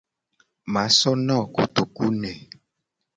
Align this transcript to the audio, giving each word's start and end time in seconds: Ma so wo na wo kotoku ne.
Ma 0.73 0.83
so 0.97 1.11
wo 1.13 1.19
na 1.25 1.33
wo 1.39 1.45
kotoku 1.55 2.05
ne. 2.21 2.31